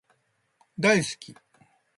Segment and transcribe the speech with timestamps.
[0.79, 1.35] 大好き